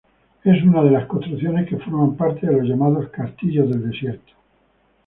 Es 0.43 0.63
una 0.63 0.81
de 0.81 0.89
las 0.89 1.05
construcciones 1.05 1.69
que 1.69 1.77
forman 1.77 2.15
parte 2.15 2.47
de 2.47 2.53
los 2.53 2.63
llamados 2.63 3.09
castillos 3.09 3.69
del 3.69 3.87
desierto. 3.91 4.31